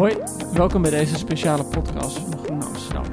[0.00, 0.16] Hoi,
[0.52, 3.04] welkom bij deze speciale podcast van de Groene Amsterdam.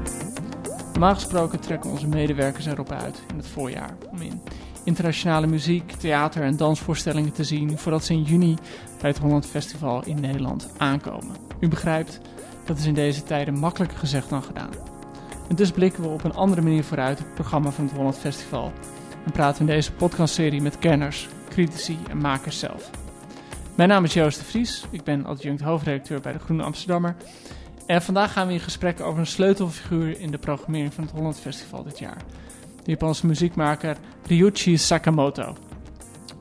[0.91, 4.41] Normaal gesproken trekken onze medewerkers erop uit in het voorjaar om in
[4.83, 8.55] internationale muziek, theater en dansvoorstellingen te zien voordat ze in juni
[9.01, 11.35] bij het Holland Festival in Nederland aankomen.
[11.59, 12.19] U begrijpt,
[12.65, 14.71] dat is in deze tijden makkelijker gezegd dan gedaan.
[15.49, 18.71] En dus blikken we op een andere manier vooruit het programma van het Holland Festival
[19.25, 22.89] en praten in deze podcastserie met kenners, critici en makers zelf.
[23.77, 27.15] Mijn naam is Joost de Vries, ik ben adjunct hoofdredacteur bij de Groene Amsterdammer.
[27.85, 31.39] En vandaag gaan we in gesprek over een sleutelfiguur in de programmering van het Holland
[31.39, 32.17] Festival dit jaar.
[32.83, 35.55] De Japanse muziekmaker Ryuichi Sakamoto,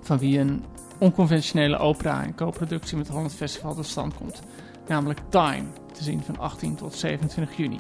[0.01, 0.65] van wie een
[0.99, 4.43] onconventionele opera en co-productie met het Holland Festival tot stand komt,
[4.87, 7.79] namelijk Time, te zien van 18 tot 27 juni.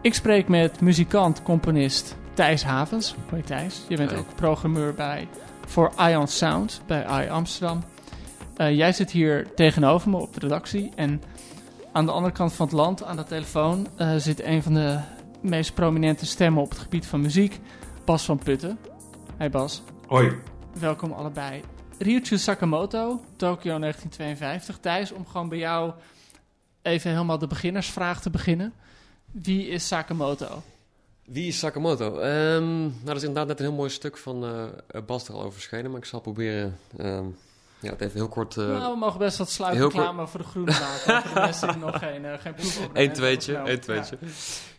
[0.00, 3.14] Ik spreek met muzikant, componist Thijs Havens.
[3.30, 4.22] Hoi Thijs, je bent Hoi.
[4.22, 5.28] ook programmeur bij
[5.66, 7.82] voor Ion Sound bij I Amsterdam.
[8.56, 11.22] Eh, jij zit hier tegenover me op de redactie en
[11.92, 14.98] aan de andere kant van het land, aan de telefoon, eh, zit een van de
[15.40, 17.60] meest prominente stemmen op het gebied van muziek,
[18.04, 18.78] Bas van Putten.
[19.36, 20.38] Hey Bas, Hoi.
[20.78, 21.62] welkom allebei.
[21.98, 24.78] Ryuichi Sakamoto, Tokyo 1952.
[24.78, 25.92] Thijs, om gewoon bij jou
[26.82, 28.72] even helemaal de beginnersvraag te beginnen.
[29.30, 30.62] Wie is Sakamoto?
[31.24, 32.18] Wie is Sakamoto?
[32.18, 35.40] Ehm, nou, dat is inderdaad net een heel mooi stuk van eh Bas er al
[35.40, 37.26] over verschenen, maar ik zal proberen ehm,
[37.84, 38.56] ja, het even heel kort...
[38.56, 41.22] eh nou, we mogen best wat sluitreclame voor de groene maken.
[41.22, 44.18] voor de mensen die nog geen, uh, geen proef Eén tweetje, één tweetje.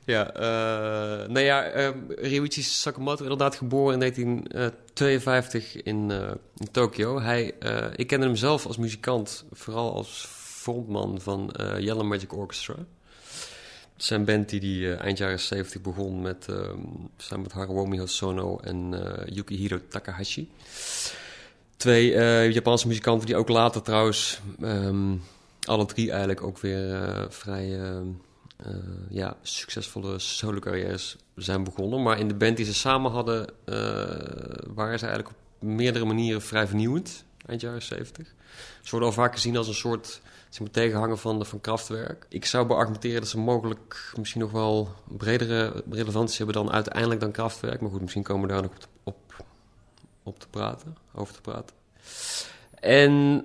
[0.05, 6.11] Ja, eh nou ja, ehm, Ryuichi Sakamoto, inderdaad geboren in 1952 in,
[6.55, 7.21] in Tokio.
[7.21, 7.53] Hij,
[7.95, 12.75] ik kende hem zelf als muzikant, vooral als frontman van Yellow Magic Orchestra.
[13.95, 16.79] Zijn band die, die eind jaren 70 begon met, ehm,
[17.17, 18.93] samen met Haruomi Hosono en
[19.25, 20.49] Yukihiro Takahashi.
[21.77, 25.15] Twee eh, Japanse muzikanten die ook later trouwens, ehm,
[25.63, 28.07] alle drie eigenlijk ook weer eh, vrij ehm,
[28.57, 28.73] eh,
[29.09, 32.03] ja, succesvolle solo-carrières zijn begonnen.
[32.03, 33.49] Maar in de band die ze samen hadden,
[34.73, 38.33] waren ze eigenlijk op meerdere manieren vrij vernieuwend, eind jaren 70.
[38.81, 40.21] Ze worden al vaak gezien als een soort
[40.71, 42.25] tegenhanger van, van Kraftwerk.
[42.29, 47.31] Ik zou beargumenteren dat ze mogelijk misschien nog wel bredere relevantie hebben dan uiteindelijk dan
[47.31, 47.81] Kraftwerk.
[47.81, 48.94] Maar goed, misschien komen we daar nog op, op,
[50.25, 51.75] op te praten, over te praten.
[52.79, 53.43] En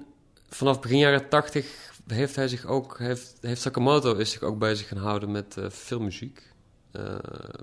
[0.49, 4.89] vanaf begin jaren 80 heeft hij zich ook, heeft, heeft Sakamoto is zich ook bezig
[4.89, 6.49] gaan houden met uh, filmmuziek.
[6.93, 7.15] Uh,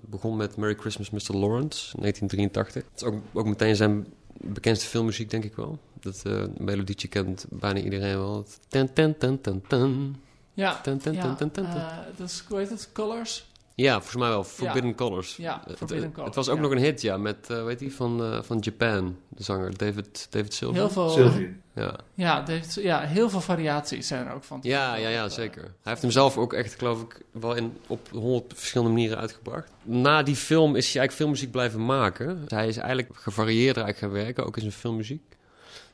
[0.01, 1.35] begon met Merry Christmas Mr.
[1.35, 2.83] Lawrence in 1983.
[2.83, 4.07] Dat is ook, ook meteen zijn
[4.41, 5.79] bekendste filmmuziek, denk ik wel.
[5.99, 8.45] Dat uh, melodietje kent bijna iedereen wel.
[8.67, 10.15] Ten, ten, ten, ten, ten.
[10.53, 11.75] Ja, ten, ten, ja ten, ten, ten, ten.
[11.75, 13.45] uh, dat is, hoe heet het, Colors?
[13.83, 14.43] Ja, volgens mij wel.
[14.43, 14.95] Forbidden ja.
[14.95, 15.35] Colors.
[15.35, 16.25] Ja, Forbidden het, Colors.
[16.25, 16.61] Het was ook ja.
[16.61, 20.27] nog een hit, ja, met, uh, weet je, van, uh, van Japan, de zanger David,
[20.29, 20.89] David Sylvian.
[20.89, 21.31] Heel veel.
[21.73, 21.95] Ja.
[22.13, 24.59] Ja, David, ja, heel veel variaties zijn er ook van.
[24.61, 25.61] Ja, ja, ja, zeker.
[25.61, 29.71] Hij heeft hem zelf ook echt, geloof ik, wel in, op honderd verschillende manieren uitgebracht.
[29.83, 32.43] Na die film is hij eigenlijk filmmuziek blijven maken.
[32.47, 35.23] Hij is eigenlijk gevarieerder eigenlijk gaan werken, ook in zijn filmmuziek.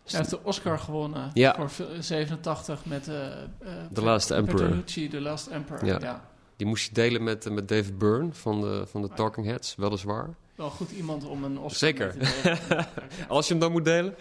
[0.05, 1.55] Hij heeft de Oscar gewonnen Ja.
[1.55, 4.67] voor 87 met uh, uh, The Last Emperor.
[4.67, 5.85] Petrucci, The Last Emperor.
[5.85, 6.31] Ja.
[6.63, 10.35] Die moest hij delen met, met David Byrne van de, van de Talking Heads, weliswaar.
[10.55, 12.11] Wel goed iemand om een Oscar Zeker.
[12.11, 12.87] te delen.
[13.27, 14.15] Als je hem dan moet delen.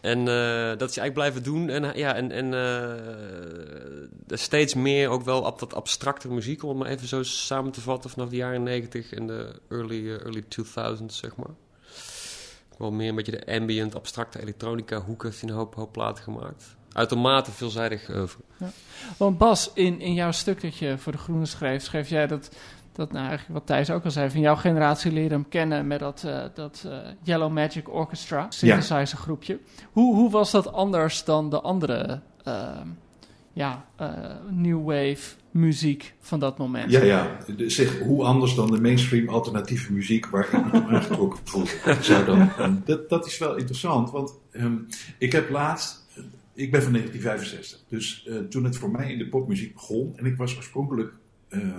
[0.00, 1.68] En uh, dat is eigenlijk blijven doen.
[1.68, 6.78] En, ja, en, en uh, steeds meer ook wel op dat abstracte muziek, om het
[6.78, 10.42] maar even zo samen te vatten, vanaf de jaren 90 en de early, uh, early
[10.42, 11.54] 2000s, zeg maar.
[12.78, 16.22] Wel meer een beetje de ambient, abstracte elektronica hoeken heeft hij een hoop, hoop platen
[16.22, 16.76] gemaakt.
[16.92, 18.40] Uitermate veelzijdig over.
[18.58, 18.70] Ja.
[19.16, 22.50] Want Bas, in, in jouw stuk dat je voor De Groene schreef, schreef jij dat,
[22.92, 25.98] dat nou eigenlijk wat Thijs ook al zei, van jouw generatie leerde hem kennen met
[25.98, 29.58] dat, uh, dat uh, Yellow Magic Orchestra, synthesizer groepje.
[29.92, 32.70] Hoe, hoe was dat anders dan de andere uh,
[33.52, 34.08] ja, uh,
[34.50, 36.90] new wave muziek van dat moment?
[36.90, 37.36] Ja, ja.
[37.56, 41.66] Zeg, hoe anders dan de mainstream alternatieve muziek waar ik me aangetrokken voel.
[42.00, 42.50] Zou dan,
[42.84, 44.86] dat, dat is wel interessant, want um,
[45.18, 46.05] ik heb laatst
[46.56, 50.26] ik ben van 1965, dus uh, toen het voor mij in de popmuziek begon, en
[50.26, 51.12] ik was oorspronkelijk
[51.48, 51.78] uh,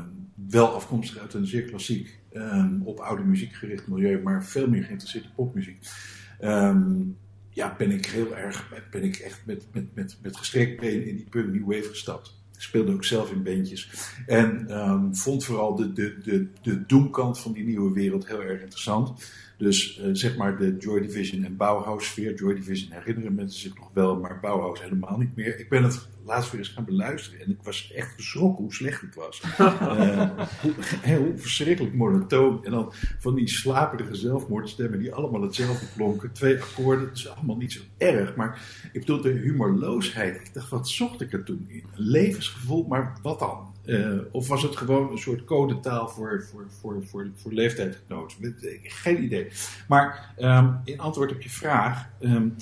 [0.49, 4.83] wel afkomstig uit een zeer klassiek, um, op oude muziek gericht milieu, maar veel meer
[4.83, 5.77] geïnteresseerd in popmuziek.
[6.41, 7.17] Um,
[7.49, 11.15] ja, ben ik heel erg, ben ik echt met, met, met, met gestrekt been in
[11.15, 12.35] die punk new wave gestapt.
[12.57, 14.11] Speelde ook zelf in bandjes.
[14.25, 18.61] En um, vond vooral de, de, de, de doemkant van die nieuwe wereld heel erg
[18.61, 19.31] interessant.
[19.57, 22.35] Dus uh, zeg maar de Joy Division en Bauhaus sfeer.
[22.35, 25.59] Joy Division herinneren mensen zich nog wel, maar Bauhaus helemaal niet meer.
[25.59, 29.01] Ik ben het laatst weer eens gaan beluisteren en ik was echt geschrokken hoe slecht
[29.01, 29.41] het was.
[29.59, 30.29] uh,
[30.61, 30.73] hoe,
[31.17, 32.65] hoe verschrikkelijk monotoon.
[32.65, 36.31] En dan van die slaperige zelfmoordstemmen die allemaal hetzelfde klonken.
[36.31, 38.35] Twee akkoorden, dat is allemaal niet zo erg.
[38.35, 38.61] Maar
[38.91, 40.35] ik bedoel de humorloosheid.
[40.35, 41.83] Ik dacht, wat zocht ik er toen in?
[41.95, 43.75] Een levensgevoel, maar wat dan?
[43.87, 48.55] Uh, of was het gewoon een soort codetaal voor, voor, voor, voor, voor leeftijdgenoten?
[48.83, 49.47] Geen idee.
[49.87, 52.55] Maar um, in antwoord op je vraag: um,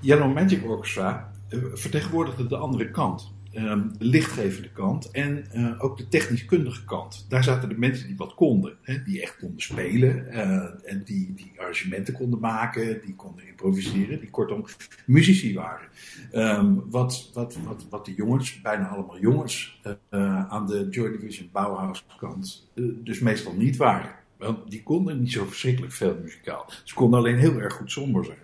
[0.00, 3.33] Yellow Magic Orchestra uh, vertegenwoordigde de andere kant.
[3.54, 7.26] De lichtgevende kant en uh, ook de technisch-kundige kant.
[7.28, 11.34] Daar zaten de mensen die wat konden, hè, die echt konden spelen uh, en die,
[11.34, 14.64] die arrangementen konden maken, die konden improviseren, die kortom
[15.06, 15.86] muzici waren.
[16.32, 19.80] Um, wat, wat, wat, wat de jongens, bijna allemaal jongens,
[20.10, 22.70] uh, aan de Joy Division Bauhaus kant
[23.04, 24.10] dus meestal niet waren.
[24.38, 26.70] Want die konden niet zo verschrikkelijk veel muzikaal.
[26.84, 28.38] Ze konden alleen heel erg goed somber zijn.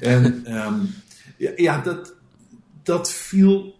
[0.00, 0.88] En um,
[1.36, 2.14] ja, ja, dat,
[2.82, 3.76] dat viel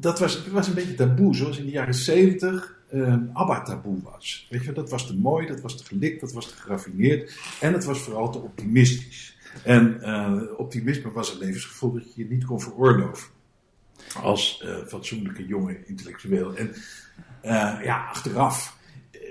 [0.00, 4.46] dat was, was een beetje taboe, zoals in de jaren zeventig um, ABBA taboe was.
[4.50, 7.72] Weet je, dat was te mooi, dat was te gelikt, dat was te geraffineerd en
[7.72, 9.36] het was vooral te optimistisch.
[9.62, 13.28] En uh, optimisme was een levensgevoel dat je je niet kon veroorloven
[14.22, 16.56] als uh, fatsoenlijke jonge intellectueel.
[16.56, 16.68] En
[17.44, 18.76] uh, ja, achteraf,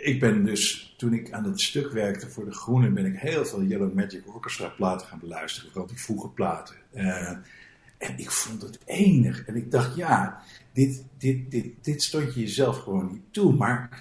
[0.03, 3.45] ik ben dus, toen ik aan het stuk werkte voor De Groene, ben ik heel
[3.45, 6.75] veel Yellow Magic Orchestra platen gaan beluisteren, vooral die vroege platen.
[7.97, 9.45] En ik vond het enig.
[9.45, 10.41] En ik dacht, ja,
[10.73, 13.53] dit, dit, dit, dit stond je jezelf gewoon niet toe.
[13.53, 13.99] Maar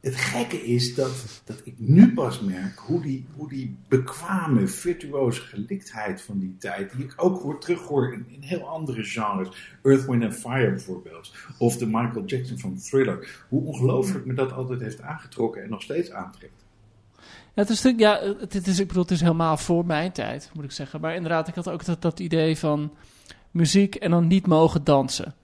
[0.00, 5.40] het gekke is dat, dat ik nu pas merk hoe die, hoe die bekwame, virtuoze
[5.40, 9.48] geliktheid van die tijd, die ik ook hoor, terughoor in, in heel andere genres,
[9.82, 14.52] Earth, Wind and Fire bijvoorbeeld, of de Michael Jackson van Thriller, hoe ongelooflijk me dat
[14.52, 16.64] altijd heeft aangetrokken en nog steeds aantrekt.
[17.54, 20.64] Ja, het is ja, het, is, ik bedoel, het is helemaal voor mijn tijd, moet
[20.64, 21.00] ik zeggen.
[21.00, 22.92] Maar inderdaad, ik had ook dat, dat idee van
[23.50, 25.34] muziek en dan niet mogen dansen.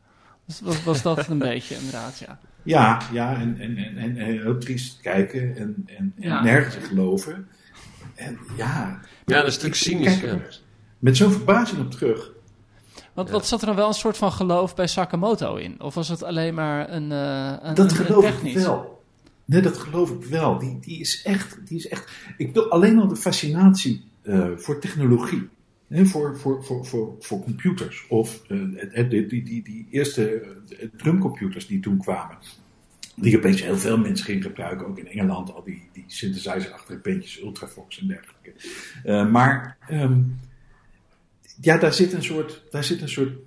[0.47, 2.39] Dus was, was dat een beetje inderdaad, ja.
[2.63, 7.49] Ja, ja en, en, en, en heel triest kijken en, en, en nergens geloven.
[8.15, 9.01] En ja...
[9.27, 10.21] Ja, dat is natuurlijk cynisch.
[10.21, 10.39] Ja.
[10.99, 12.31] Met zo'n verbazing op terug.
[13.15, 15.81] Want wat zat er dan wel een soort van geloof bij Sakamoto in?
[15.81, 18.55] Of was het alleen maar een, uh, een Dat een, geloof een technisch?
[18.55, 19.03] ik wel.
[19.45, 20.59] Nee, dat geloof ik wel.
[20.59, 21.59] Die, die is echt...
[21.65, 25.49] Die is echt ik bedoel, alleen al de fascinatie uh, voor technologie.
[25.91, 28.07] Voor, voor, voor, voor, voor computers.
[28.09, 30.57] Of uh, die, die, die, die eerste
[30.97, 32.37] drumcomputers die toen kwamen.
[33.15, 34.87] Die opeens heel veel mensen gingen gebruiken.
[34.87, 38.53] Ook in Engeland al die, die synthesizer-achtige beentjes, Ultrafox en dergelijke.
[39.05, 40.39] Uh, maar um,
[41.61, 43.39] ja, daar zit een soort, daar zit een soort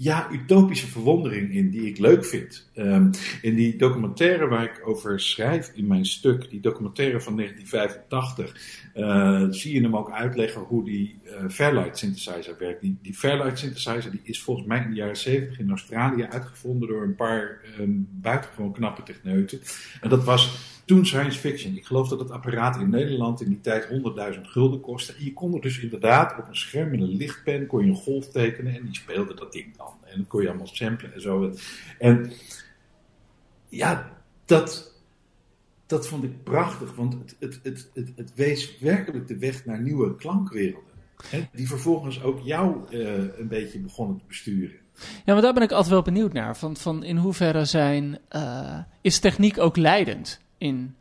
[0.00, 2.70] ja, utopische verwondering in die ik leuk vind.
[2.74, 3.10] Um,
[3.42, 9.46] in die documentaire waar ik over schrijf in mijn stuk, die documentaire van 1985, uh,
[9.50, 12.80] zie je hem ook uitleggen hoe die uh, Fairlight synthesizer werkt.
[12.80, 16.88] Die, die Fairlight synthesizer die is volgens mij in de jaren 70 in Australië uitgevonden
[16.88, 19.60] door een paar um, buitengewoon knappe techneuten.
[20.00, 21.76] En dat was toen science fiction.
[21.76, 23.88] Ik geloof dat het apparaat in Nederland in die tijd
[24.34, 25.12] 100.000 gulden kostte.
[25.12, 27.96] En je kon er dus inderdaad op een scherm met een lichtpen kon je een
[27.96, 29.94] golf tekenen en die speelde dat ding dan.
[30.04, 31.52] En dan kon je allemaal samplen en zo.
[31.98, 32.32] En
[33.68, 34.94] ja, dat,
[35.86, 39.80] dat vond ik prachtig, want het, het, het, het, het wees werkelijk de weg naar
[39.80, 40.92] nieuwe klankwerelden.
[41.28, 44.76] Hè, die vervolgens ook jou uh, een beetje begonnen te besturen.
[45.24, 46.56] Ja, maar daar ben ik altijd wel benieuwd naar.
[46.56, 50.96] Van, van in hoeverre zijn, uh, is techniek ook leidend in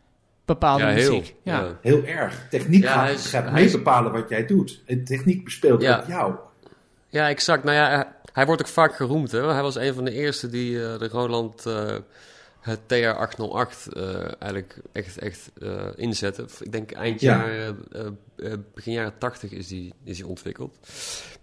[0.45, 1.12] bepaalde Ja, heel.
[1.15, 1.36] muziek?
[1.44, 1.59] Ja.
[1.59, 1.77] Ja.
[1.81, 2.48] Heel erg.
[2.50, 4.81] Techniek Ja, gaat, is- gaat hij mee is- bepalen wat jij doet.
[4.86, 5.98] En techniek bespeelt Ja.
[6.00, 6.33] ook jou.
[7.09, 7.63] Ja, exact.
[7.63, 9.31] Nou ja, hij- hij wordt ook vaak geroemd.
[9.31, 9.51] Hè?
[9.54, 11.95] Hij was een van de eerste die eh, de Roland eh,
[12.68, 16.45] het TR-808 eh, eigenlijk echt, echt eh, inzette.
[16.59, 17.38] Ik denk eind Ja.
[17.38, 17.86] jaren,
[18.36, 20.78] eh, begin jaren 80 is die, is die ontwikkeld.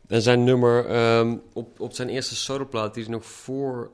[0.07, 3.91] En zijn nummer ehm, op, op zijn eerste soloplaat, die hij nog voor,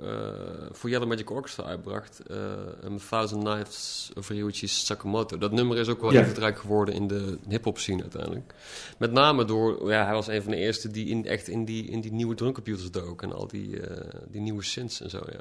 [0.73, 5.39] voor Yellow Magic Orchestra uitbracht, A Thousand Knives of Ryuichi Sakamoto.
[5.39, 6.19] Dat nummer is ook wel Ja.
[6.19, 8.55] invloedrijk geworden in de hip-hop scene uiteindelijk.
[8.99, 11.85] Met name door, ja, hij was een van de eerste die in, echt in die,
[11.87, 13.81] in die nieuwe drumcomputers dook en al die,
[14.29, 15.41] die nieuwe synths en zo, ja.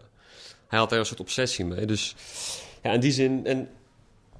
[0.69, 2.15] Hij had daar een soort obsessie mee, dus
[2.83, 3.69] ja, in die zin, en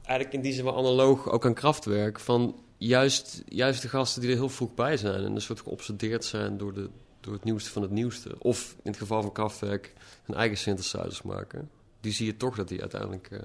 [0.04, 4.30] eigenlijk in die zin wel analoog ook aan krachtwerk, van juist, juist de gasten die
[4.30, 7.70] er heel vroeg bij zijn en een soort geobsedeerd zijn door, de, door het nieuwste
[7.70, 8.36] van het nieuwste.
[8.40, 9.94] Of in het geval van krachtwerk
[10.24, 11.70] hun eigen synthesizers maken.
[12.02, 13.40] Die zie je toch dat die uiteindelijk eh,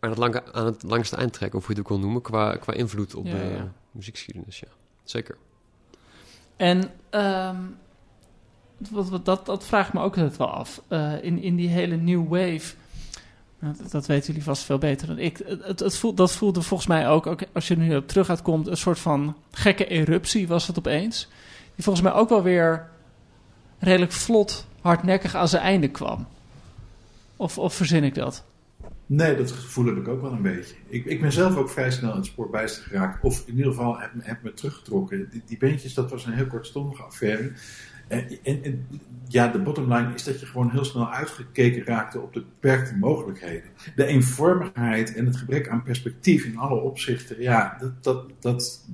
[0.00, 2.22] aan, het lange, aan het langste eind trekken, of hoe je het ook wil noemen,
[2.22, 3.72] qua, qua invloed op Ja, de ja.
[3.90, 4.60] muziekgeschiedenis.
[4.60, 4.68] Ja,
[5.04, 5.36] zeker.
[6.56, 7.56] En ehm,
[8.90, 10.82] wat, dat, dat vraagt me ook altijd wel af.
[10.88, 12.74] Eh, in, in die hele new wave.
[13.58, 15.42] Dat, dat weten jullie vast veel beter dan ik.
[15.62, 18.66] Het, het voelt, dat voelde volgens mij ook, ook, als je nu op terug uitkomt,
[18.66, 21.28] een soort van gekke eruptie was het opeens.
[21.74, 22.88] Die volgens mij ook wel weer
[23.78, 26.26] redelijk vlot, hardnekkig aan zijn einde kwam.
[27.36, 28.44] Of, of verzin ik dat?
[29.06, 30.74] Nee, dat gevoel heb ik ook wel een beetje.
[30.88, 33.24] Ik, ik ben zelf ook vrij snel in het spoor bijster geraakt.
[33.24, 35.28] Of in ieder geval heb, heb me teruggetrokken.
[35.30, 37.52] Die, die dat was een heel kortstondige affaire.
[38.08, 38.86] En,
[39.28, 42.96] ja, de bottom line is dat je gewoon heel snel uitgekeken raakte op de beperkte
[42.96, 43.70] mogelijkheden.
[43.94, 48.86] De eenvormigheid en het gebrek aan perspectief in alle opzichten, ja, dat, dat, dat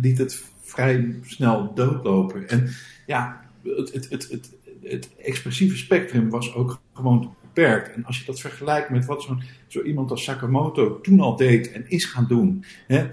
[0.00, 2.48] liet het vrij snel doodlopen.
[2.48, 2.68] En
[3.06, 7.94] ja, het, het, het, het, expressieve spectrum was ook gewoon beperkt.
[7.94, 9.28] En als je dat vergelijkt met wat
[9.66, 12.64] zo iemand als Sakamoto toen al deed en is gaan doen.
[12.86, 13.06] Hè,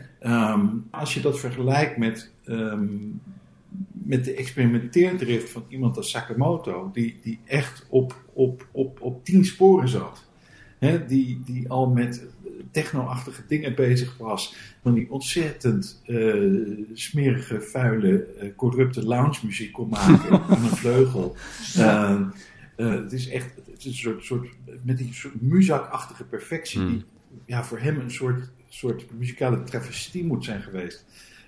[0.52, 3.22] um, als je dat vergelijkt met, um,
[4.10, 9.46] met de experimenteerdrift van iemand als Sakamoto, die, die echt op, op, op, op tien
[9.46, 10.26] sporen zat.
[10.80, 12.26] Hè, die, die al met
[12.72, 14.56] techno-achtige dingen bezig was.
[14.82, 21.36] Van die ontzettend uh, smerige, vuile, uh, corrupte lounge muziek kon maken aan een vleugel.
[21.78, 22.26] Uh,
[22.76, 24.50] het is echt het is een soort, soort,
[24.84, 27.04] met die soort muzakachtige perfectie, die
[27.46, 31.06] ja, voor hem een soort, soort muzikale travestie moet zijn geweest.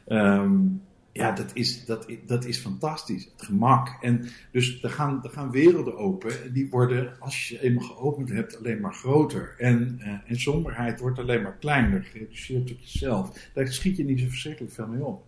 [0.07, 0.81] Um,
[1.13, 3.23] ja, dat is, dat, dat is fantastisch.
[3.23, 3.97] Het gemak.
[4.01, 6.43] En dus er gaan, er gaan werelden open.
[6.43, 9.55] En die worden, als je eenmaal geopend hebt, alleen maar groter.
[9.57, 13.49] En, uh, en somberheid wordt alleen maar kleiner, gereduceerd tot jezelf.
[13.53, 15.23] Daar schiet je niet zo verschrikkelijk veel mee op.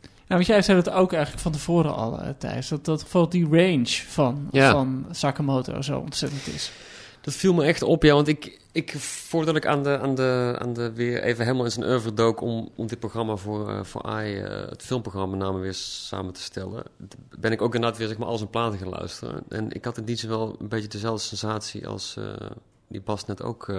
[0.00, 2.68] Ja, want jij zei het ook eigenlijk van tevoren al, uh, Thijs.
[2.68, 4.72] Dat, dat bijvoorbeeld die range van, ja.
[4.72, 6.72] van Sakamoto zo ontzettend is.
[7.24, 8.14] Dat viel me echt op, ja.
[8.14, 11.70] Want ik, ik voordat ik aan de, aan, de, aan de weer even helemaal in
[11.70, 12.40] zijn oeuvre dook...
[12.40, 16.40] om, om dit programma voor, uh, voor AI, uh, het filmprogramma namen weer samen te
[16.40, 16.84] stellen...
[17.38, 19.42] ben ik ook inderdaad weer zeg maar, al zijn platen gaan luisteren.
[19.48, 22.24] En ik had in die wel een beetje dezelfde sensatie als uh,
[22.88, 23.72] die Bas net ook,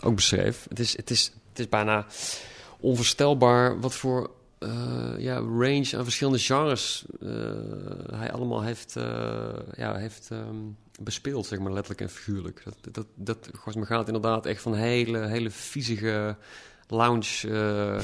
[0.00, 0.66] ook beschreef.
[0.68, 2.06] Het is, het, is, het is bijna
[2.80, 4.30] onvoorstelbaar wat voor
[5.18, 7.04] ja, range aan verschillende genres
[8.10, 8.94] hij allemaal heeft,
[9.76, 12.62] ja, heeft um, bespeeld, zeg maar letterlijk en figuurlijk.
[12.64, 16.36] Dat, dat, dat, dat gaat inderdaad echt van hele, hele viezige
[16.88, 18.00] lounge uh,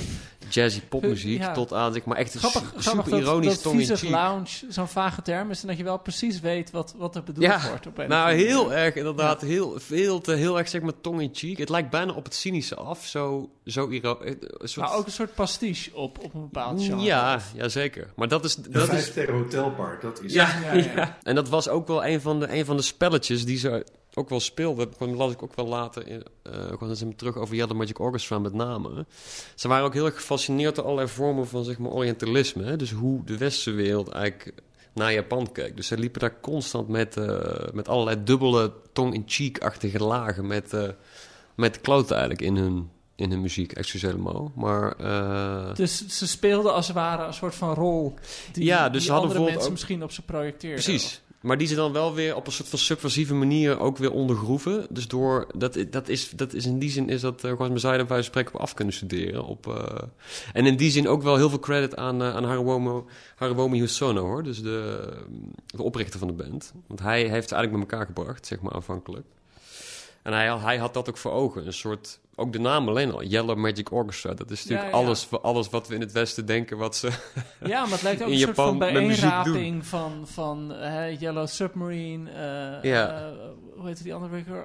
[0.48, 1.52] jazzy popmuziek ja.
[1.52, 5.50] tot aan zeg maar echt grappig, super grappig ironisch dat, dat lounge zo'n vage term
[5.50, 7.86] is en dat je wel precies weet wat, wat er bedoeld ja, wordt.
[7.86, 9.40] Op een nou, heel erg inderdaad.
[9.40, 9.46] Ja.
[9.46, 11.58] Heel, veel te, heel erg zeg maar tong in cheek.
[11.58, 13.06] Het lijkt bijna op het cynische af.
[13.06, 14.34] Zo, zo ironisch.
[14.58, 14.86] Soort...
[14.86, 17.02] Maar ook een soort pastiche op, op een bepaald genre.
[17.02, 18.12] Ja, ja zeker.
[18.16, 18.54] Maar dat is...
[18.54, 19.26] De dat is...
[19.26, 22.64] hotelbar, dat is ja, ja, ja, En dat was ook wel een van de, een
[22.64, 23.86] van de spelletjes die ze
[24.18, 27.54] ook wel speelde, dat las ik ook wel later, in, uh, kwam ze terug over
[27.54, 29.06] Yellow Magic Orchestra met name.
[29.54, 32.64] Ze waren ook heel erg gefascineerd door allerlei vormen van zeg maar orientalisme.
[32.64, 32.76] Hè?
[32.76, 34.52] Dus hoe de westerse wereld eigenlijk
[34.94, 35.76] naar Japan keek.
[35.76, 37.38] Dus ze liepen daar constant met, uh,
[37.72, 40.88] met allerlei dubbele tong-in-cheek-achtige lagen met, uh,
[41.54, 44.52] met kloten eigenlijk in hun, in hun muziek, excuus helemaal.
[44.54, 45.74] Maar, uh...
[45.74, 48.14] Dus ze speelden als het ware een soort van rol
[48.52, 49.70] die, ja, dus die hadden andere mensen ook...
[49.70, 50.84] misschien op ze projecteerden.
[50.84, 51.22] Precies.
[51.40, 54.86] Maar die ze dan wel weer op een soort van subversieve manier ook weer ondergroeven.
[54.90, 58.06] Dus door, dat, dat, is, dat is in die zin is dat uh, gewoon Messiah
[58.06, 59.44] bij spreken op af kunnen studeren.
[59.44, 59.84] Op, uh,
[60.52, 64.20] en in die zin ook wel heel veel credit aan, uh, aan Haruomo, Haruomi Hosono
[64.20, 64.42] hoor.
[64.42, 65.08] Dus de,
[65.66, 66.72] de oprichter van de band.
[66.86, 69.26] Want hij heeft ze eigenlijk met elkaar gebracht, zeg maar aanvankelijk.
[70.28, 71.66] En hij, hij had dat ook voor ogen.
[71.66, 74.34] Een soort, ook de naam alleen al, Yellow Magic Orchestra.
[74.34, 75.04] Dat is natuurlijk Ja, ja.
[75.04, 77.10] Alles, alles wat we in het Westen denken, wat ze
[77.64, 81.20] Ja, maar het lijkt ook een soort Japan van met muziek bijeenraping van, van uh,
[81.20, 83.30] Yellow Submarine, uh, Ja.
[83.30, 83.36] uh,
[83.76, 84.64] hoe heet die andere?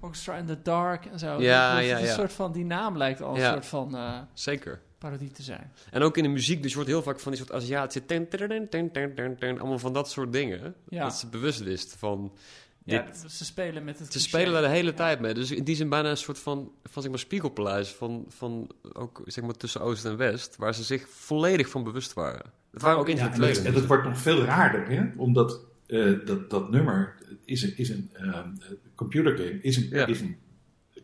[0.00, 1.26] Orchestra in the Dark en zo.
[1.26, 2.08] Ja, Dus ja, is ja.
[2.08, 4.80] Een soort van, die naam lijkt al een soort van uh, zeker.
[4.98, 5.72] parodie te zijn.
[5.90, 8.06] En ook in de muziek, dus je hoort heel vaak van die soort Aziatische...
[8.06, 10.74] ten, ten, ten, ten, ten, ten, ten, allemaal van dat soort dingen.
[10.88, 11.02] Ja.
[11.02, 12.32] Dat ze bewust wist van...
[12.90, 14.28] Ja, Dit- ze spelen met het Ze cliché.
[14.28, 14.96] spelen daar de hele Ja.
[14.96, 15.34] tijd mee.
[15.34, 19.22] Dus in die zin bijna een soort van, van zeg maar, spiegelpaleis van, van ook
[19.24, 22.44] zeg maar, tussen Oost en West, waar ze zich volledig van bewust waren.
[22.72, 23.72] Het waren ook Ja, en, dat, intellectuelen.
[23.72, 25.06] en dat wordt nog veel raarder, hè?
[25.16, 27.14] omdat eh, dat, dat nummer
[27.44, 28.38] is een, is een uh,
[28.94, 30.06] computergame, is een, Ja.
[30.06, 30.36] is een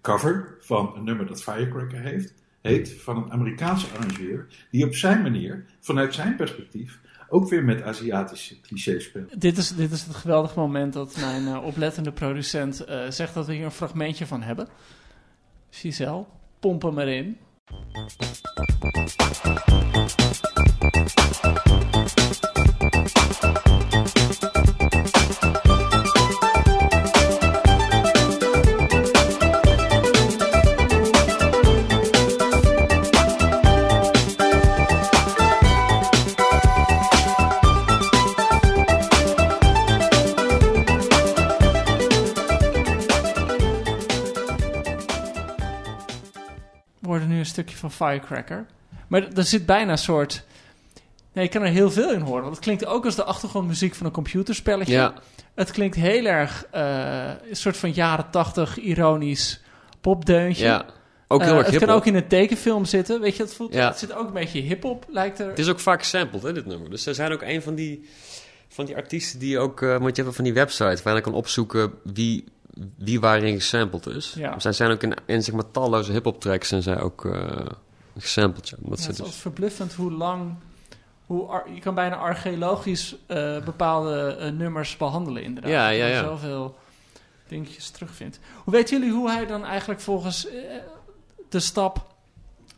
[0.00, 5.22] cover van een nummer dat Firecracker heeft, heet, van een Amerikaanse arrangeur, die op zijn
[5.22, 9.12] manier, vanuit zijn perspectief, ook weer met Aziatische clichés.
[9.38, 13.46] Dit is, dit is het geweldige moment dat mijn eh, oplettende producent eh, zegt dat
[13.46, 14.68] we hier een fragmentje van hebben.
[15.70, 16.24] Giselle,
[16.60, 17.38] pomp hem erin.
[21.42, 21.63] een
[47.54, 48.66] stukje van Firecracker.
[49.08, 50.44] Maar er zit bijna een soort...
[51.32, 52.42] Nee, je kan er heel veel in horen.
[52.42, 54.92] Want het klinkt ook als de achtergrondmuziek van een computerspelletje.
[54.92, 55.14] Ja,
[55.54, 59.62] Het klinkt heel erg eh, een soort van jaren tachtig ironisch
[60.00, 60.64] popdeuntje.
[60.64, 60.86] ja.
[61.28, 63.20] Ook heel Eh, erg Het kan ook in een tekenfilm zitten.
[63.20, 63.88] Weet je, het, voelt, Ja.
[63.88, 65.48] het zit ook een beetje hip-hop, lijkt er.
[65.48, 66.90] Het is ook vaak gesampled, hè, dit nummer.
[66.90, 68.08] Dus ze zijn ook een van die,
[68.68, 69.82] van die artiesten die ook...
[69.82, 72.44] eh want je hebt van die websites waar je kan opzoeken wie,
[72.96, 74.34] wie waarin gesampled is.
[74.36, 74.58] Ja.
[74.58, 77.66] Zij zijn ook in, in zeg maar, talloze hip-hop tracks zijn zij ook eh
[78.18, 78.68] gesampled.
[78.68, 78.76] Ja.
[78.82, 80.54] Ja, het is dus, verbluffend hoe lang...
[81.26, 85.72] Hoe ar- je kan bijna archeologisch eh, bepaalde eh, nummers behandelen, inderdaad.
[85.72, 86.24] Ja, ja, ja.
[86.24, 86.76] zoveel
[87.48, 88.40] dingetjes terugvindt.
[88.64, 90.46] Hoe weten jullie hoe hij dan eigenlijk volgens
[91.48, 92.12] de stap...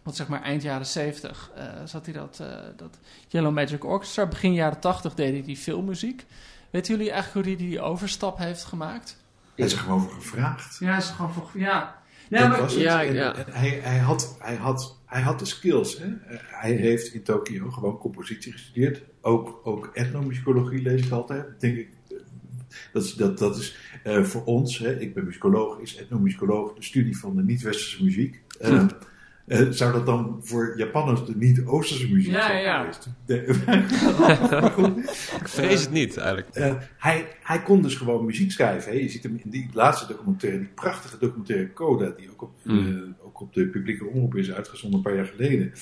[0.03, 2.43] Want zeg maar eind jaren 70 eh, zat hij dat,
[2.76, 2.99] dat
[3.29, 4.26] Yellow Magic Orchestra.
[4.26, 6.26] Begin jaren 80 deed hij die filmmuziek.
[6.71, 9.17] Weten jullie eigenlijk hoe hij die overstap heeft gemaakt?
[9.57, 10.79] Hij is er gewoon voor gevraagd.
[10.79, 11.51] Ja, is gewoon voor...
[11.55, 12.83] Ja, Dat was het.
[12.83, 13.35] Ja, En- ja.
[13.35, 15.99] en hij, hij, had, hij, had, hij had de skills.
[15.99, 16.07] Hè?
[16.47, 19.03] Hij heeft in Tokio gewoon compositie gestudeerd.
[19.21, 21.61] Ook, ook etnomusicologie lees ik altijd.
[21.61, 22.17] Denk ik, eh,
[22.93, 26.83] dat is, dat, dat is eh, voor ons, hè, ik ben muzikoloog, is etnomusicoloog de
[26.83, 28.41] studie van de niet-westerse muziek.
[28.61, 28.89] Eh, Hm.
[29.47, 32.79] Eh, zou dat dan voor Japanners de niet-oosterse muziek Ja, zijn ja.
[32.81, 33.09] geweest?
[33.26, 33.45] De-
[35.41, 36.49] ik vrees het niet, eigenlijk.
[36.55, 38.93] eh, hij, hij kon dus gewoon muziek schrijven.
[38.93, 38.99] Hè.
[38.99, 42.79] Je ziet hem in die laatste documentaire, die prachtige documentaire Coda, die ook op, Mm.
[43.19, 45.73] eh, ook op de publieke omroep is uitgezonden een paar jaar geleden.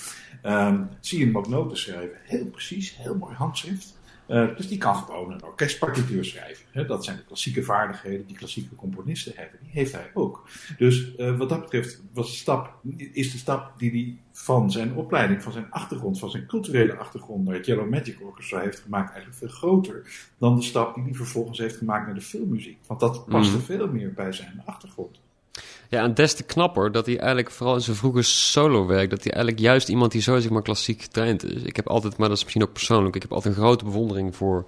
[0.42, 2.16] Ehm, zie je hem ook noten schrijven.
[2.25, 3.99] Heel precies, heel mooi handschrift.
[4.26, 6.64] Eh, dus die kan gewoon een orkestpartituur schrijven.
[6.71, 6.87] Hè.
[6.87, 9.59] Dat zijn de klassieke vaardigheden die klassieke componisten hebben.
[9.62, 10.49] Die heeft hij ook.
[10.78, 12.75] Dus eh, wat dat betreft was de stap,
[13.12, 17.45] is de stap die hij van zijn opleiding, van zijn achtergrond, van zijn culturele achtergrond
[17.45, 20.07] naar het Yellow Magic Orchestra heeft gemaakt, eigenlijk veel groter
[20.38, 22.78] dan de stap die hij vervolgens heeft gemaakt naar de filmmuziek.
[22.87, 23.64] Want dat paste Mhm.
[23.64, 25.21] veel meer bij zijn achtergrond.
[25.88, 29.32] Ja, en des te knapper dat hij eigenlijk vooral in zijn vroege solo-werk, dat hij
[29.32, 31.62] eigenlijk juist iemand die zo zeg maar klassiek getraind is.
[31.62, 34.37] Ik heb altijd, maar dat is misschien ook persoonlijk, ik heb altijd een grote bewondering
[34.37, 34.66] voor,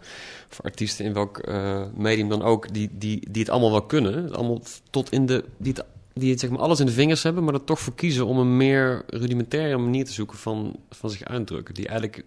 [0.49, 4.35] voor artiesten in welk eh, medium dan ook, die, die, die het allemaal wel kunnen.
[4.35, 7.45] Allemaal tot in de, die het, die het zeg maar alles in de vingers hebben,
[7.45, 11.25] maar er toch voor kiezen om een meer rudimentaire manier te zoeken van, van zich
[11.25, 11.75] uitdrukken.
[11.75, 12.25] Die eigenlijk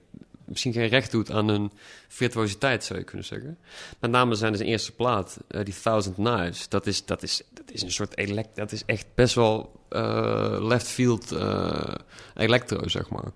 [0.49, 1.71] misschien geen recht doet aan hun
[2.07, 3.57] virtuositeit, zou je kunnen zeggen.
[3.99, 6.69] Met name zijn zijn eerste plaat, eh, die Thousand Knives.
[6.69, 8.55] Dat is, dat is, is een soort elect...
[8.55, 11.93] Dat is echt best wel eh, left field eh,
[12.35, 13.31] electro, zeg maar.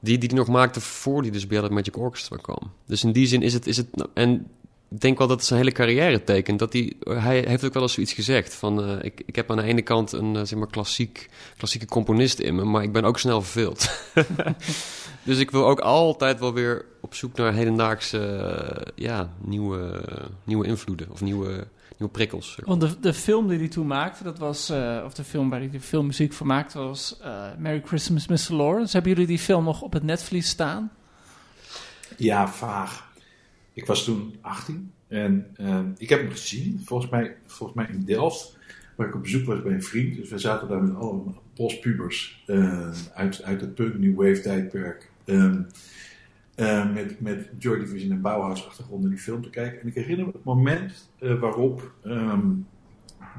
[0.00, 2.72] Die die nog maakte voor die dus bij het Magic Orchestra kwam.
[2.86, 3.66] Dus in die zin is het...
[3.66, 4.46] Is het en
[4.90, 6.58] ik denk wel dat het zijn hele carrière tekent.
[6.58, 8.54] Dat hij, hij heeft ook wel eens zoiets gezegd.
[8.54, 12.38] Van, eh, ik, ik heb aan de ene kant een zeg maar klassiek, klassieke componist
[12.38, 13.90] in me, maar ik ben ook snel verveeld.
[15.24, 20.04] dus ik wil ook altijd wel weer op zoek naar hedendaagse ja, nieuwe,
[20.44, 21.66] nieuwe invloeden of nieuwe,
[21.98, 22.58] nieuwe prikkels.
[22.64, 25.58] Want de, de film die hij toen maakte, dat was, eh, of de film waar
[25.58, 28.54] hij de filmmuziek voor maakte, was eh, Merry Christmas, Mr.
[28.54, 28.92] Lawrence.
[28.92, 30.90] Hebben jullie die film nog op het netvlies staan?
[32.16, 33.06] Ja, vaag.
[33.72, 38.04] Ik was toen 18 en eh, ik heb hem gezien, volgens mij, volgens mij in
[38.04, 38.56] Delft,
[38.94, 40.16] waar ik op bezoek was bij een vriend.
[40.16, 45.10] Dus we zaten daar met allemaal bospubers eh, uit, uit het punk New Wave tijdperk.
[45.24, 45.62] ehm,
[46.58, 49.80] eh, met, met Joy Division en Bauhaus achtergronden die film te kijken.
[49.80, 52.46] En ik herinner me het moment eh, waarop, ehm,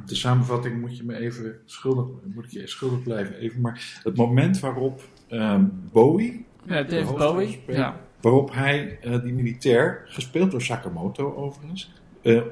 [0.06, 4.16] de samenvatting moet je me even schuldig, moet ik je schuldig blijven even, maar het
[4.16, 7.52] moment waarop ehm, Bowie, Ja, Dave Bowie.
[7.52, 8.00] speelt, Ja.
[8.22, 11.94] Waarop hij eh, die militair, gespeeld door Sakamoto overigens,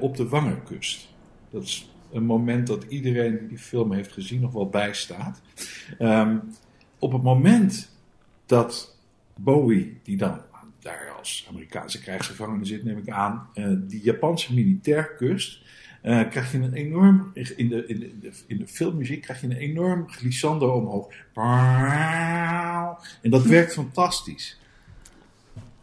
[0.00, 1.08] op de wangen kust.
[1.50, 5.40] Dat is een moment dat iedereen die die film heeft gezien nog wel bijstaat.
[5.98, 6.38] Ehm,
[6.98, 7.96] op het moment
[8.46, 8.96] dat
[9.36, 10.40] Bowie, die dan
[10.80, 15.58] daar als Amerikaanse krijgsgevangene zit, neem ik aan, eh, die Japanse militair kust,
[16.02, 19.40] eh, krijg je een enorm, in de, in, de, in, de, in de filmmuziek krijg
[19.40, 21.12] je een enorm glissando omhoog.
[23.22, 24.58] En dat werkt fantastisch.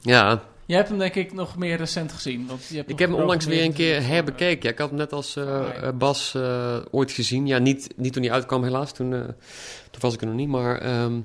[0.01, 2.47] Ja, Jij hebt hem denk ik nog meer recent gezien.
[2.47, 4.63] Want je hebt ik heb hem onlangs weer een keer herbekeken.
[4.63, 5.73] Ja, ik had hem net als eh, Ah, ja.
[5.81, 7.47] eh, Bas eh, ooit gezien.
[7.47, 8.93] Ja, niet, niet toen hij uitkwam helaas.
[8.93, 9.19] Toen, eh,
[9.91, 10.47] toen was ik er nog niet.
[10.47, 11.19] Maar ehm,